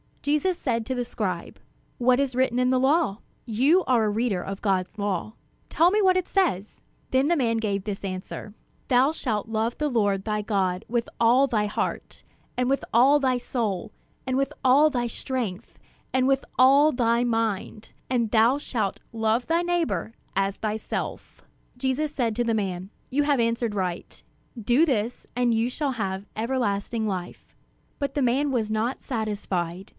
Jesus 0.23 0.57
said 0.57 0.85
to 0.85 0.93
the 0.93 1.05
scribe: 1.05 1.59
"What 1.97 2.19
is 2.19 2.35
written 2.35 2.59
in 2.59 2.69
the 2.69 2.79
law? 2.79 3.17
You 3.45 3.83
are 3.85 4.05
a 4.05 4.09
reader 4.09 4.41
of 4.41 4.61
God's 4.61 4.97
law; 4.99 5.33
tell 5.67 5.89
me 5.89 5.99
what 6.01 6.17
it 6.17 6.27
says." 6.27 6.81
Then 7.09 7.27
the 7.27 7.35
man 7.35 7.57
gave 7.57 7.83
this 7.83 8.03
answer: 8.03 8.53
"Thou 8.87 9.11
shalt 9.11 9.47
love 9.47 9.77
the 9.77 9.89
Lord 9.89 10.23
thy 10.23 10.41
God 10.43 10.85
with 10.87 11.09
all 11.19 11.47
thy 11.47 11.65
heart, 11.67 12.23
and 12.57 12.69
with 12.69 12.85
all 12.93 13.19
thy 13.19 13.37
soul, 13.39 13.91
and 14.27 14.37
with 14.37 14.53
all 14.63 14.91
thy 14.91 15.07
strength, 15.07 15.79
and 16.13 16.27
with 16.27 16.45
all 16.57 16.91
thy 16.91 17.23
mind; 17.23 17.89
and 18.09 18.29
thou 18.29 18.59
shalt 18.59 18.99
love 19.11 19.47
thy 19.47 19.63
neighbor 19.63 20.13
as 20.35 20.57
thyself." 20.57 21.43
Jesus 21.77 22.13
said 22.13 22.35
to 22.35 22.43
the 22.43 22.55
man: 22.55 22.91
"You 23.09 23.23
have 23.23 23.39
answered 23.39 23.73
right; 23.75 24.21
do 24.59 24.85
this, 24.85 25.25
and 25.35 25.51
you 25.53 25.67
shall 25.67 25.93
have 25.93 26.27
everlasting 26.35 27.07
life." 27.07 27.55
But 27.97 28.13
the 28.13 28.23
man 28.23 28.51
was 28.51 28.69
not 28.69 29.01
satisfied. 29.01 29.89